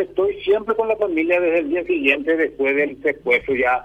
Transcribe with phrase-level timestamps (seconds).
[0.00, 3.84] yo estoy siempre con la familia desde el día siguiente, después del secuestro ya.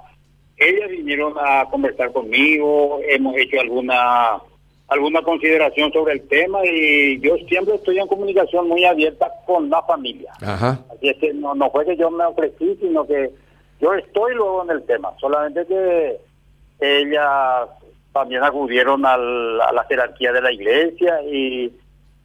[0.58, 4.42] Ellas vinieron a conversar conmigo, hemos hecho alguna
[4.88, 9.82] alguna consideración sobre el tema y yo siempre estoy en comunicación muy abierta con la
[9.82, 10.32] familia.
[10.40, 13.32] Así es que no, no fue que yo me ofrecí, sino que
[13.82, 16.18] yo estoy luego en el tema, solamente que
[16.80, 17.68] ellas
[18.14, 21.74] también acudieron a la jerarquía de la iglesia y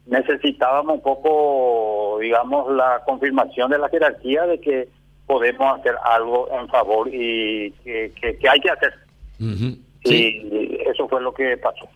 [0.06, 4.88] necesitábamos un poco, digamos, la confirmación de la jerarquía de que
[5.26, 8.12] podemos hacer algo en favor y que,
[8.50, 8.92] hay que hacer.
[10.04, 11.88] Y eso fue lo que pasó.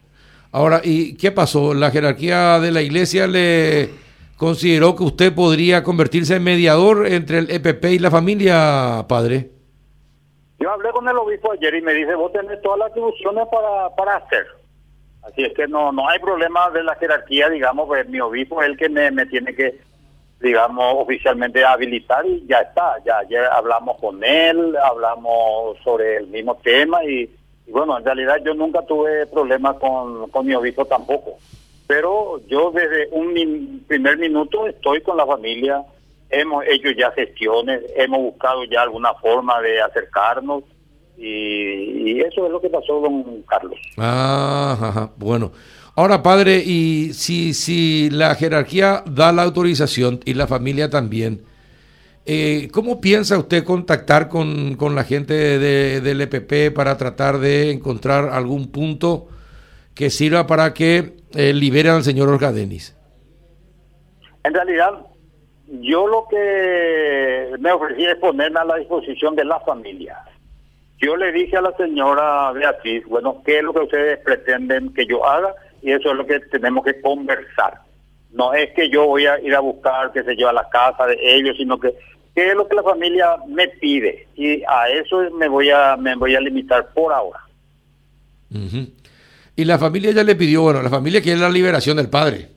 [0.53, 1.75] Ahora, ¿y qué pasó?
[1.75, 3.91] ¿La jerarquía de la iglesia le
[4.37, 9.51] consideró que usted podría convertirse en mediador entre el EPP y la familia, padre?
[10.61, 13.95] Yo hablé con el obispo ayer y me dice, vos tenés todas las atribuciones para,
[13.97, 14.47] para hacer.
[15.27, 18.69] Así es que no no hay problema de la jerarquía, digamos, pues mi obispo es
[18.69, 19.81] el que me, tiene que,
[20.41, 22.97] digamos, oficialmente habilitar y ya está.
[23.05, 27.31] Ya ayer hablamos con él, hablamos sobre el mismo tema y,
[27.69, 31.39] bueno, en realidad yo nunca tuve problemas con, con mi obispo tampoco.
[31.87, 35.83] Pero yo desde un primer minuto estoy con la familia,
[36.29, 40.65] hemos hecho ya gestiones, hemos buscado ya alguna forma de acercarnos
[41.17, 43.79] y, eso es lo que pasó, don Carlos.
[43.97, 45.53] Ah, bueno.
[45.97, 51.45] Ahora, padre, y si, si la jerarquía da la autorización y la familia también,
[52.27, 57.71] eh, ¿cómo piensa usted contactar con, con la gente de, del EPP para tratar de
[57.71, 59.29] encontrar algún punto
[59.95, 62.97] que sirva para que eh, liberen al señor Orgadenis?
[64.43, 65.07] En realidad,
[65.81, 70.19] yo lo que me ofrecí es ponerme a la disposición de la familia.
[71.05, 75.05] Yo le dije a la señora Beatriz, bueno, ¿qué es lo que ustedes pretenden que
[75.05, 75.55] yo haga?
[75.83, 77.81] Y eso es lo que tenemos que conversar.
[78.33, 81.07] No es que yo voy a ir a buscar, que se lleva a la casa
[81.07, 81.95] de ellos, sino que
[82.35, 84.29] qué es lo que la familia me pide.
[84.35, 87.41] Y a eso me voy a, me voy a limitar por ahora.
[89.57, 92.49] Y la familia ya le pidió, bueno, la familia quiere la liberación del padre.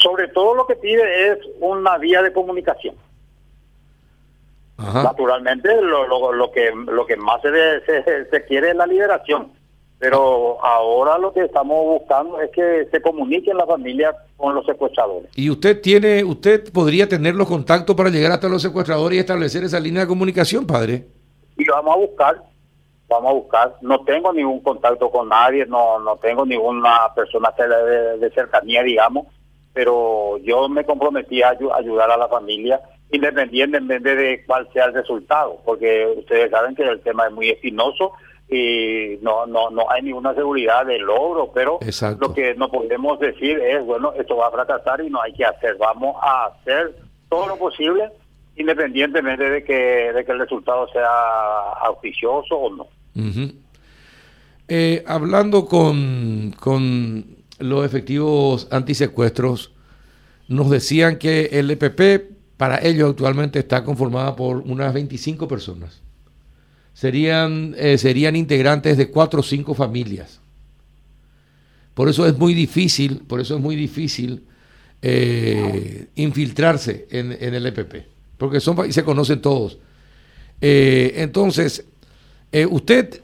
[0.00, 2.94] Sobre todo lo que pide es una vía de comunicación.
[4.78, 9.52] Naturalmente, lo, lo, que lo que más se, se, quiere es la liberación.
[9.98, 15.30] Pero ahora lo que estamos buscando es que se comuniquen la familia con los secuestradores.
[15.36, 19.62] ¿Y usted tiene, usted podría tener los contactos para llegar hasta los secuestradores y establecer
[19.62, 21.06] esa línea de comunicación, padre?
[21.56, 22.42] Y vamos a buscar,
[23.08, 23.76] vamos a buscar.
[23.80, 29.26] No tengo ningún contacto con nadie, no, no tengo ninguna persona de, de cercanía, digamos,
[29.72, 32.80] pero yo me comprometí a ayudar a la familia
[33.12, 38.12] independientemente de cuál sea el resultado, porque ustedes saben que el tema es muy espinoso
[38.48, 41.78] y no no no hay ninguna seguridad de logro, pero
[42.18, 45.44] lo que no podemos decir es, bueno, esto va a fracasar y no hay que
[45.44, 46.96] hacer, vamos a hacer
[47.28, 48.10] todo lo posible
[48.56, 51.08] independientemente de que, de que el resultado sea
[51.82, 52.86] auspicioso o no.
[54.68, 57.24] Eh, hablando con, con
[57.58, 59.72] los efectivos antisecuestros,
[60.48, 62.31] nos decían que el EPP
[62.62, 66.00] para ello actualmente está conformada por unas 25 personas.
[66.94, 70.38] Serían, eh, serían integrantes de cuatro o cinco familias.
[71.92, 74.44] Por eso es muy difícil, por eso es muy difícil
[75.02, 78.06] eh, infiltrarse en, el EPP,
[78.38, 79.78] porque son y se conocen todos.
[80.60, 81.84] Eh, entonces,
[82.70, 83.22] usted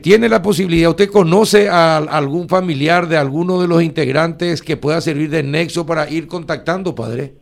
[0.00, 5.02] tiene la posibilidad, usted conoce a, algún familiar de alguno de los integrantes que pueda
[5.02, 7.39] servir de nexo para ir contactando, padre.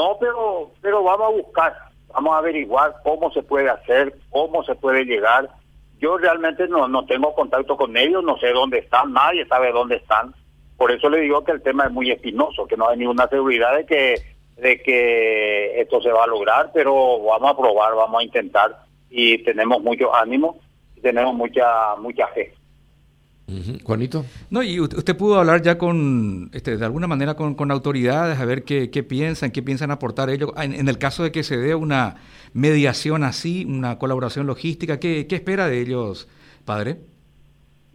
[0.00, 1.76] No, pero, pero vamos a buscar,
[2.08, 5.50] vamos a averiguar cómo se puede hacer, cómo se puede llegar.
[5.98, 9.96] Yo realmente no, no tengo contacto con ellos, no sé dónde están, nadie sabe dónde
[9.96, 10.34] están.
[10.78, 13.76] Por eso le digo que el tema es muy espinoso, que no hay ninguna seguridad
[13.76, 14.14] de que,
[14.56, 18.78] de que esto se va a lograr, pero vamos a probar, vamos a intentar
[19.10, 20.60] y tenemos mucho ánimo
[20.96, 22.54] y tenemos mucha, mucha fe.
[23.84, 24.24] Juanito.
[24.50, 28.64] No, y usted pudo hablar ya con, este, de alguna manera con, autoridades, a ver
[28.64, 30.50] qué, piensan, qué piensan aportar ellos.
[30.56, 32.16] En, el caso de que se dé una
[32.52, 36.28] mediación así, una colaboración logística, ¿qué, espera de ellos,
[36.64, 36.98] padre?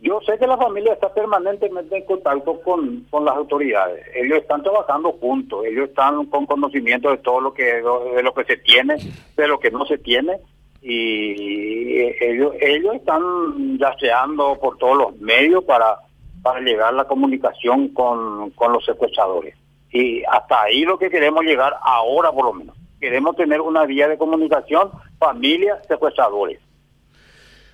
[0.01, 4.05] Yo sé que la familia está permanentemente en contacto con, con las autoridades.
[4.15, 8.43] Ellos están trabajando juntos, ellos están con conocimiento de todo lo que de lo que
[8.43, 8.97] se tiene,
[9.35, 10.39] de lo que no se tiene
[10.87, 15.97] y ellos ellos están yaceando por todos los medios para
[16.43, 19.55] para llegar la comunicación con, con los secuestradores.
[19.91, 22.77] Y hasta ahí lo que queremos llegar ahora por lo menos.
[22.99, 26.59] Queremos tener una vía de comunicación familia secuestradores.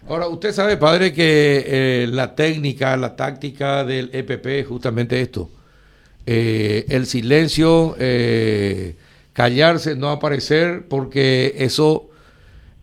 [0.07, 5.49] Ahora, usted sabe, padre, que eh, la técnica, la táctica del EPP es justamente esto.
[6.25, 8.95] eh, el silencio, eh,
[9.33, 12.10] callarse, no aparecer, porque eso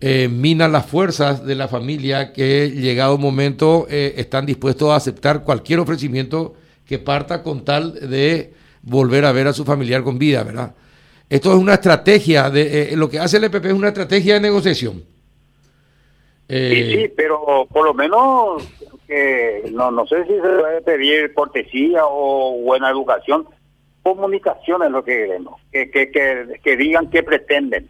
[0.00, 5.44] eh, mina las fuerzas de la familia que llegado un momento están dispuestos a aceptar
[5.44, 6.54] cualquier ofrecimiento
[6.86, 8.52] que parta con tal de
[8.82, 10.74] volver a ver a su familiar con vida, ¿verdad?
[11.28, 15.02] Esto es una estrategia, de lo que hace el EPP es una estrategia de negociación.
[16.48, 18.66] sí, sí, pero por lo menos
[19.08, 23.46] que no, no sé si se debe pedir cortesía o buena educación,
[24.02, 26.10] comunicación es lo que queremos, que, que,
[26.62, 27.88] que, digan qué pretenden.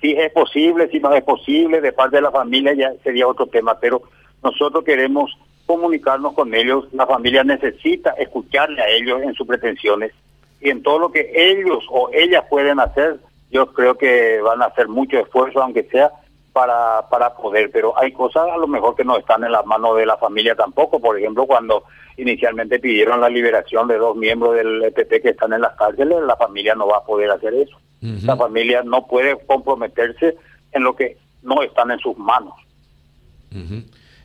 [0.00, 3.46] Si es posible, si no es posible, de parte de la familia ya sería otro
[3.46, 4.02] tema, pero
[4.42, 5.36] nosotros queremos
[5.66, 10.12] comunicarnos con ellos, la familia necesita escucharle a ellos en sus pretensiones
[10.60, 13.18] y en todo lo que ellos o ellas pueden hacer,
[13.50, 16.10] yo creo que van a hacer mucho esfuerzo, aunque sea
[16.52, 19.96] para, para poder, pero hay cosas a lo mejor que no están en las manos
[19.96, 21.00] de la familia tampoco.
[21.00, 21.84] Por ejemplo, cuando
[22.16, 26.36] inicialmente pidieron la liberación de dos miembros del EPP que están en las cárceles, la
[26.36, 27.78] familia no va a poder hacer eso.
[28.00, 30.36] La familia no puede comprometerse
[30.72, 32.54] en lo que no están en sus manos.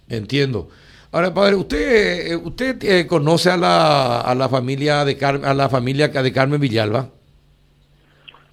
[0.09, 0.69] Entiendo.
[1.11, 5.69] Ahora, padre, usted eh, usted eh, conoce a la, a la familia de a la
[5.69, 7.09] familia de Carmen Villalba.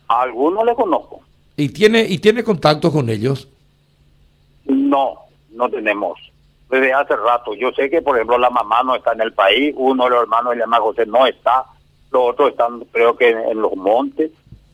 [0.09, 1.21] A algunos le conozco.
[1.57, 3.49] ¿Y tiene y tiene contacto con ellos?
[4.67, 5.15] No,
[5.53, 6.19] no tenemos.
[6.71, 7.55] Desde hace rato.
[7.55, 10.23] Yo sé que, por ejemplo, la mamá no está en el país, uno de los
[10.23, 11.65] hermanos, el hermano José, no está,
[12.13, 14.31] los otros están, creo que, en, los montes.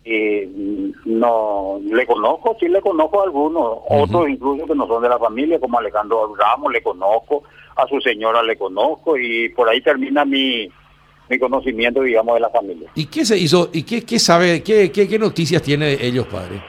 [0.09, 5.09] Y no le conozco, sí le conozco a algunos, otros incluso que no son de
[5.09, 7.43] la familia, como Alejandro Ramos, le conozco,
[7.75, 10.71] a su señora le conozco, y por ahí termina mi,
[11.29, 12.89] mi conocimiento, digamos, de la familia.
[12.95, 13.69] ¿Y qué se hizo?
[13.73, 16.63] ¿Y qué, qué sabe, qué, qué, qué noticias tiene de ellos, padre?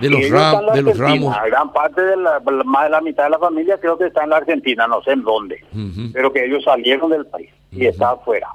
[0.00, 0.20] de los,
[0.74, 1.34] de los ramos.
[1.46, 4.30] Gran parte de la, más de la mitad de la familia creo que está en
[4.30, 5.62] la Argentina, no sé en dónde,
[6.12, 8.48] pero que ellos salieron del país y está afuera.